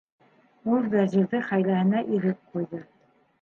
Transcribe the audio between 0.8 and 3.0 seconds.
Вәзирҙең хәйләһенә ирек ҡуйҙы.